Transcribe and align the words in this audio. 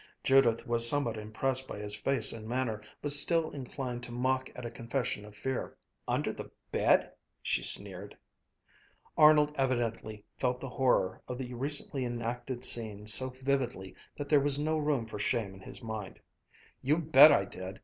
Judith 0.23 0.65
was 0.65 0.89
somewhat 0.89 1.15
impressed 1.15 1.67
by 1.67 1.77
his 1.77 1.93
face 1.95 2.33
and 2.33 2.47
manner, 2.47 2.81
but 3.03 3.11
still 3.11 3.51
inclined 3.51 4.01
to 4.01 4.11
mock 4.11 4.49
at 4.55 4.65
a 4.65 4.71
confession 4.71 5.23
of 5.25 5.35
fear. 5.35 5.77
"Under 6.07 6.33
the 6.33 6.49
bed!" 6.71 7.11
she 7.43 7.61
sneered. 7.61 8.17
Arnold 9.15 9.51
evidently 9.59 10.25
felt 10.39 10.59
the 10.59 10.69
horror 10.69 11.21
of 11.27 11.37
the 11.37 11.53
recently 11.53 12.03
enacted 12.03 12.65
scene 12.65 13.05
so 13.05 13.29
vividly 13.29 13.93
that 14.17 14.27
there 14.27 14.39
was 14.39 14.57
no 14.57 14.79
room 14.79 15.05
for 15.05 15.19
shame 15.19 15.53
in 15.53 15.59
his 15.61 15.83
mind. 15.83 16.19
"You 16.81 16.97
bet 16.97 17.31
I 17.31 17.45
did! 17.45 17.79